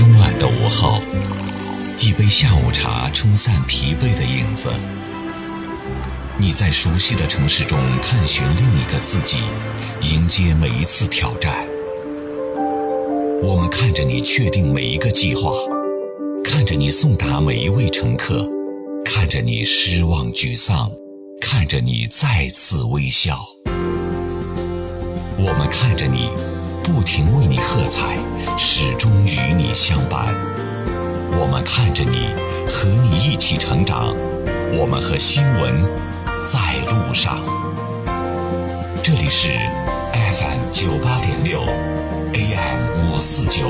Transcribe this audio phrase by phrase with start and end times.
[0.00, 1.02] 慵懒的午后，
[1.98, 4.70] 一杯下午茶冲散疲惫的影子。
[6.38, 9.36] 你在熟悉的城市中探寻另一个自己，
[10.00, 11.52] 迎接每一次挑战。
[13.42, 15.52] 我们看着你确定每一个计划，
[16.42, 18.48] 看着你送达每一位乘客，
[19.04, 20.90] 看着你失望沮丧，
[21.42, 23.38] 看着你再次微笑。
[25.36, 26.30] 我们看着你，
[26.82, 28.16] 不停为你喝彩，
[28.56, 30.34] 始终与你相伴。
[31.38, 32.34] 我们看着你，
[32.68, 34.14] 和你一起成长。
[34.72, 35.82] 我们和新闻
[36.46, 36.58] 在
[36.90, 37.38] 路上。
[39.02, 39.48] 这里是
[40.12, 41.62] FM 九八点六
[42.32, 43.66] ，AM 五四九，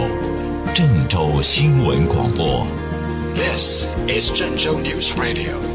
[0.74, 2.66] 郑州新闻广播。
[3.34, 5.69] This is Zhenzhou News Radio.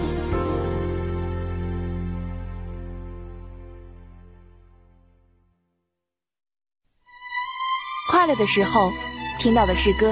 [8.26, 8.92] 快乐的时候
[9.38, 10.12] 听到的是歌，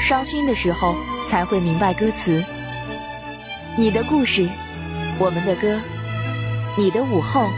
[0.00, 0.94] 伤心的时候
[1.28, 2.44] 才会明白歌词。
[3.76, 4.48] 你的故事，
[5.18, 5.80] 我们的歌；
[6.76, 7.48] 你的午后，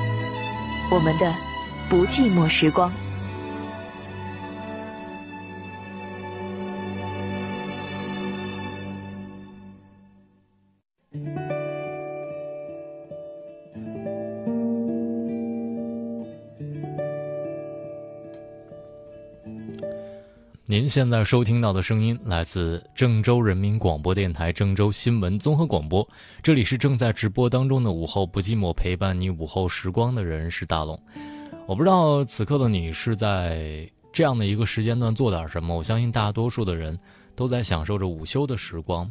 [0.90, 1.34] 我们的
[1.90, 2.90] 不寂寞时光。
[20.66, 26.08] 您现在收听到的声音来自郑州人民广播电台郑州新闻综合广播，
[26.42, 30.96] 这里是正在直播当中的午后不寂寞，陪伴你午后时光的人是大龙。
[31.66, 36.96] 我不知道此刻的你是在这样的一个时间段做点什么，我相信大多数的人
[37.34, 39.10] 都在享受着午休的时光。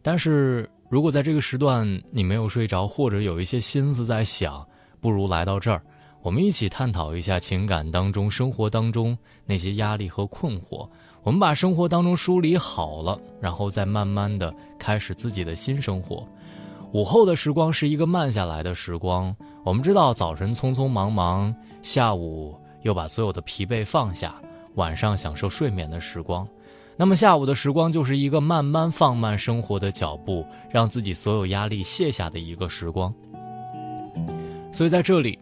[0.00, 4.66] 但是如果在这个时段你没有睡着，或者有一些心思在想，
[4.98, 5.82] 不如来到这儿。
[6.26, 10.88] 我们一起探讨一下情感当中、生活当中那些压力和困惑。
[11.22, 16.26] 我们把生活当中梳理好了，然后再慢慢的开始自己的新生活。
[16.90, 19.32] 午后的时光是一个慢下来的时光。
[19.62, 24.34] 我们知道早晨匆匆忙忙，下午又把所有的疲惫放下，
[24.74, 26.44] 晚上享受睡眠的时光。
[26.96, 33.14] 那么下午的时光就是一个慢慢放慢生活的脚步，让自己所有压力卸下的一个时光。
[34.72, 35.38] 所以在这里。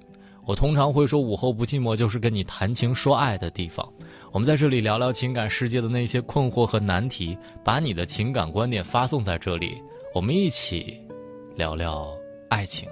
[0.46, 3.86] 我通常会说，午后不寂寞就是跟你谈情说爱的地方。
[4.30, 9.80] 我们在这里聊聊情感世界的那些困惑和难题，把你的情感观点发送在这里，
[10.14, 11.00] 我们一起
[11.56, 12.08] 聊聊
[12.50, 12.88] 爱情。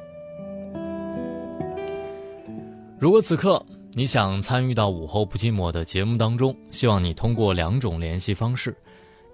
[2.99, 8.75] 如果此刻你想参与到午后不寂寞的节目当中，希望你通过两种联系方式。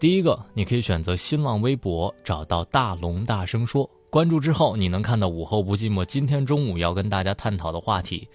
[0.01, 3.89] 第一个，你可以选择新浪微博找到大龙大声说。
[4.11, 8.27] 关注之后，你能看到午后不寂寞今天中午要跟大家探讨的话题。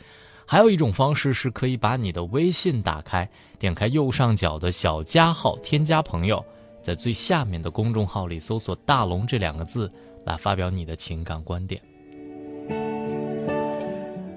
[0.45, 6.45] 还有一种方式是可以把你的微信打开，点开右上角的小加号，添加朋友，
[6.83, 9.91] 在最下面的公众号里搜索“大龙”这两个字，
[10.25, 11.81] 来发表你的情感观点。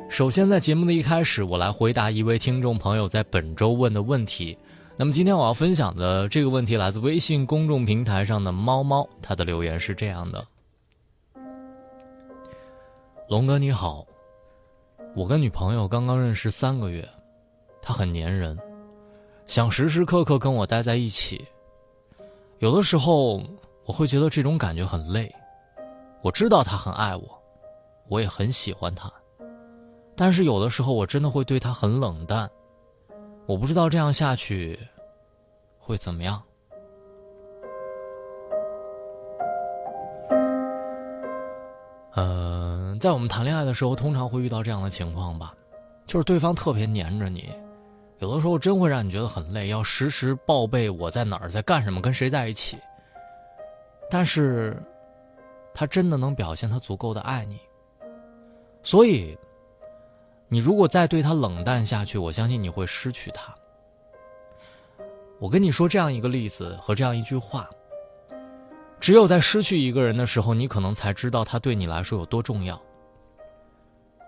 [0.09, 4.57] 首先，在节目的一开始，我来回答一位听众朋友在本周问的问题。
[4.97, 10.43] 那么今天我要分享的这个问题来自微信公众平台上的猫猫，他的留言是这样的。
[13.29, 14.07] 龙哥你好，
[15.17, 17.05] 我跟女朋友刚刚认识三个月，
[17.83, 18.57] 她很粘人，
[19.49, 21.45] 想时时刻刻跟我待在一起。
[22.61, 23.43] 有的时候
[23.85, 25.29] 我会觉得这种感觉很累。
[26.23, 27.43] 我知道她很爱我，
[28.07, 29.13] 我也很喜欢她，
[30.15, 32.49] 但是有的时候我真的会对她很冷淡。
[33.45, 34.79] 我不知道这样下去
[35.81, 36.41] 会怎么样。
[42.13, 45.55] 呃，在我们谈恋爱的时候，通常会遇到这样的情况吧，
[46.07, 47.49] 就是对方特别黏着你，
[48.19, 52.79] 有的时候真会让你觉得很累，要时时报备我在哪儿，在干什么，跟谁在一起。
[54.11, 54.81] 但是，
[55.75, 57.59] 他真的能表现他足够的爱你，
[58.83, 59.37] 所以，
[60.49, 63.55] 你如果再对他冷淡下去，我相信你会失去他。
[65.39, 67.69] 我跟你说这样一个例子和这样一句话。
[68.99, 72.81] 只有在失去一个人的时候，你可能才知道他对你来说有多重要。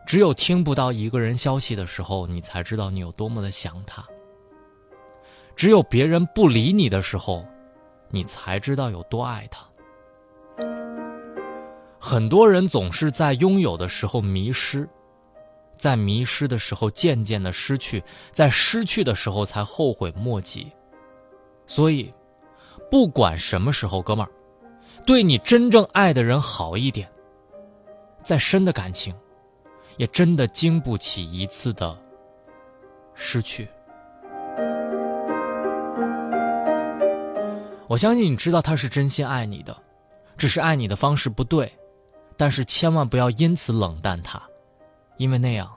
[0.09, 4.03] 只有听不到一个人消息的时候，你才知道你有多么的想他。
[5.55, 7.45] 只有别人不理你的时候，
[8.09, 9.69] 你才知道有多爱他。
[12.01, 14.89] 很多人总是在拥有的时候迷失，
[15.77, 18.03] 在迷失的时候渐渐的失去，
[18.33, 20.73] 在失去的时候才后悔莫及。
[21.67, 22.11] 所以，
[22.91, 24.33] 不管什么时候，哥们儿。
[25.05, 27.07] 对你真正爱的人好一点，
[28.23, 29.15] 再深的感情，
[29.99, 31.95] 也真的经不起一次的
[33.15, 33.69] 失去。
[37.89, 39.77] 我相信你知道他是真心爱你的，
[40.37, 41.71] 只是爱你的方式不对，
[42.37, 44.41] 但是千万不要因此冷淡他，
[45.17, 45.71] 因为那样，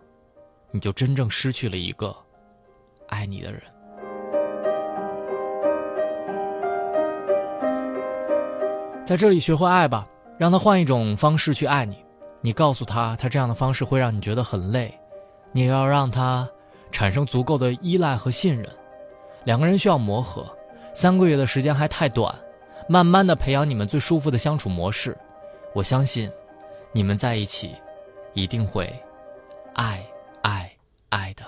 [0.72, 2.16] 你就真正失去了一个
[3.08, 3.62] 爱你的人。
[9.06, 10.08] 在这里学会爱吧，
[10.38, 12.01] 让他换一种方式去爱你。
[12.42, 14.98] 你告诉他，他这样的方式会让你觉得很累，
[15.52, 16.50] 你要让他
[16.92, 18.68] 产生足够的依赖和信任。
[19.46, 20.46] 两个人需要磨合，
[20.94, 22.34] 三个月的时间还太短，
[22.88, 25.18] 慢慢的培养你们最舒服的相处模式。
[25.74, 26.32] 我相信，
[26.92, 27.76] 你们在一起，
[28.34, 28.92] 一定会
[29.74, 30.06] 爱
[30.42, 30.72] 爱
[31.10, 31.44] 爱的。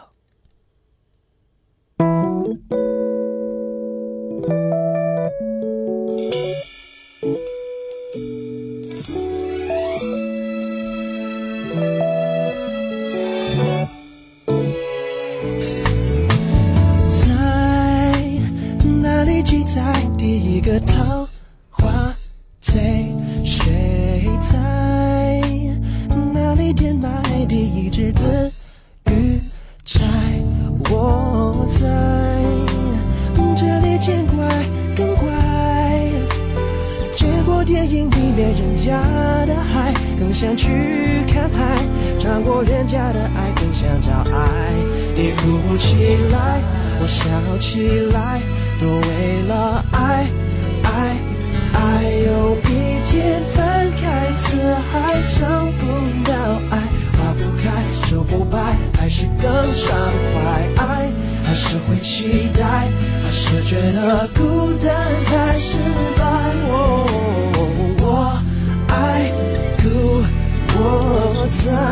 [19.74, 19.82] 在
[20.20, 21.28] 第一个桃
[21.72, 22.14] 花
[22.62, 23.08] 醉，
[23.44, 25.42] 谁在？
[26.32, 27.10] 哪里点买
[27.50, 28.52] 第一只子
[29.08, 29.40] 玉
[29.84, 30.06] 钗？
[30.92, 31.80] 我在。
[33.56, 34.48] 这里见怪
[34.96, 35.32] 更怪，
[37.16, 39.02] 见过电影里面人家
[39.48, 40.70] 的海，更想去
[41.28, 41.82] 看海；
[42.20, 44.72] 穿过人家的爱，更想找爱。
[45.16, 45.98] 你哭起
[46.32, 46.62] 来，
[47.02, 48.40] 我笑起来。
[48.84, 50.28] 就为了爱，
[50.84, 51.18] 爱，
[51.72, 52.04] 爱。
[52.04, 54.58] 有一天翻开词
[54.92, 55.40] 海，找
[55.80, 55.82] 不
[56.30, 56.34] 到
[56.70, 56.78] 爱，
[57.14, 57.72] 花不开，
[58.06, 58.60] 树不白，
[58.98, 59.98] 还是更畅
[60.34, 60.84] 快。
[60.86, 61.10] 爱，
[61.46, 62.90] 还是会期待，
[63.24, 64.92] 还是觉得孤单
[65.28, 65.78] 才失
[66.18, 66.22] 败。
[66.68, 67.08] 我
[68.02, 68.04] 我
[68.90, 69.32] 爱。
[70.76, 71.83] 我在。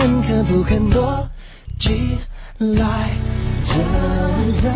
[0.00, 1.28] 福的人肯不肯躲
[1.78, 2.18] 起
[2.58, 3.10] 来？
[3.66, 3.76] 正
[4.54, 4.70] 在。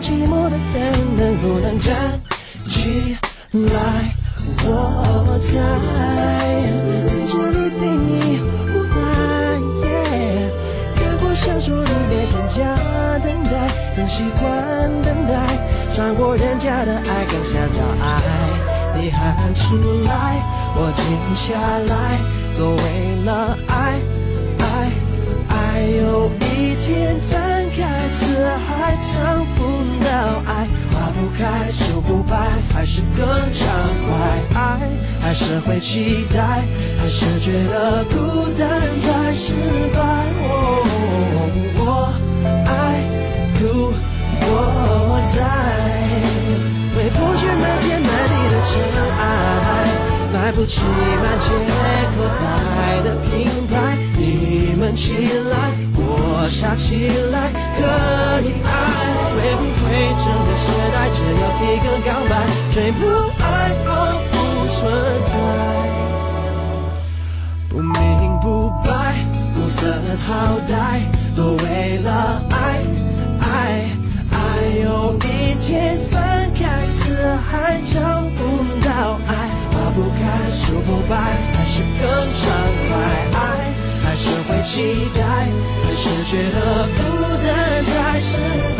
[0.00, 2.20] 寂寞的人能不能站
[2.68, 3.16] 起
[3.52, 4.14] 来？
[4.64, 5.50] 我在
[7.26, 8.40] 这里陪你
[8.70, 8.96] 无奈。
[10.94, 12.58] 看过小说里面人家
[13.18, 13.50] 等待，
[13.96, 14.44] 更习惯
[15.02, 15.34] 等待。
[15.94, 18.04] 穿过人家的爱，更想找爱。
[18.96, 20.40] 你喊出来，
[20.76, 21.02] 我静
[21.34, 21.94] 下来，
[22.58, 22.82] 都为
[23.24, 24.00] 了爱，
[24.58, 24.90] 爱，
[25.48, 25.54] 爱。
[25.98, 28.24] 有一天翻开词
[28.66, 29.60] 海，找不
[30.02, 30.08] 到。
[30.46, 32.36] 爱花不开，树不白，
[32.72, 33.66] 还是更畅
[34.06, 34.60] 快。
[34.60, 34.60] 爱
[35.20, 36.64] 还是会期待，
[36.98, 38.14] 还是觉得孤
[38.58, 39.52] 单才失
[39.92, 39.98] 败。
[41.78, 42.12] 我
[42.66, 42.68] 爱
[43.58, 43.92] 故
[44.40, 44.44] 我
[50.56, 51.52] 不起满街
[52.16, 53.30] 口袋的品
[53.68, 53.74] 牌。
[54.16, 55.12] 你们起
[55.50, 55.52] 来。
[55.98, 57.80] 我傻起来可
[58.40, 58.66] 以爱，
[59.36, 59.84] 会不会
[60.24, 60.64] 整个时
[60.94, 62.32] 代只有一个告白？
[62.72, 63.00] 追不
[84.76, 87.00] 期待，还是觉得孤
[87.42, 88.75] 单才是。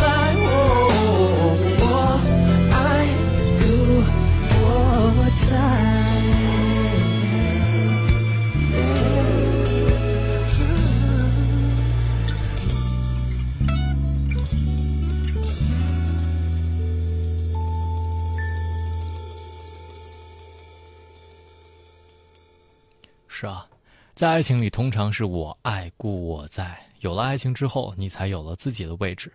[24.16, 26.74] 在爱情里，通常是我爱故我在。
[27.00, 29.30] 有了爱情之后，你才有了自己的位置。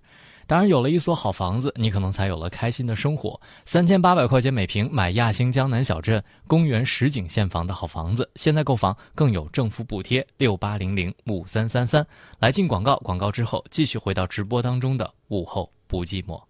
[0.47, 3.39] 当然，有了一所好房子，你可能才有了开心的生活。
[3.63, 10.25] 三千八百块钱每平买亚星江南小镇公园实景现房的好房子，现在购房更有政府补贴。
[10.39, 12.03] 六八零零五三三三，
[12.39, 12.95] 来进广告。
[13.03, 16.41] 广告之后，继续回到直播当中的午后不寂寞。